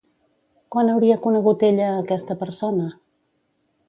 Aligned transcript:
Quan 0.75 0.87
hauria 0.93 1.17
conegut 1.25 1.65
ella 1.67 1.89
a 1.89 1.99
aquesta 2.05 2.37
persona? 2.39 2.89